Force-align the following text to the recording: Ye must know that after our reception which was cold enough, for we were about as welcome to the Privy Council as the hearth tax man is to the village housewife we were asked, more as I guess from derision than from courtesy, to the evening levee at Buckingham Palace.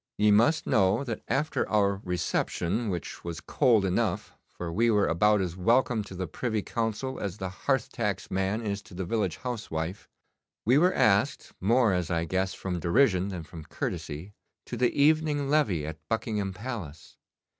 Ye 0.17 0.31
must 0.31 0.65
know 0.65 1.03
that 1.03 1.21
after 1.27 1.69
our 1.69 2.01
reception 2.03 2.89
which 2.89 3.23
was 3.23 3.39
cold 3.39 3.85
enough, 3.85 4.33
for 4.51 4.73
we 4.73 4.89
were 4.89 5.05
about 5.05 5.41
as 5.41 5.55
welcome 5.55 6.03
to 6.05 6.15
the 6.15 6.25
Privy 6.25 6.63
Council 6.63 7.19
as 7.19 7.37
the 7.37 7.49
hearth 7.49 7.91
tax 7.91 8.31
man 8.31 8.63
is 8.65 8.81
to 8.81 8.95
the 8.95 9.05
village 9.05 9.37
housewife 9.37 10.09
we 10.65 10.79
were 10.79 10.95
asked, 10.95 11.51
more 11.61 11.93
as 11.93 12.09
I 12.09 12.25
guess 12.25 12.55
from 12.55 12.79
derision 12.79 13.27
than 13.27 13.43
from 13.43 13.63
courtesy, 13.63 14.33
to 14.65 14.75
the 14.75 14.89
evening 14.99 15.51
levee 15.51 15.85
at 15.85 15.99
Buckingham 16.09 16.51
Palace. 16.51 17.17